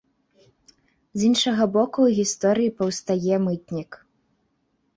З 1.19 1.27
іншага 1.29 1.63
боку 1.75 1.99
ў 2.09 2.19
гісторыі 2.21 2.73
паўстае 2.81 3.35
мытнік. 3.47 3.91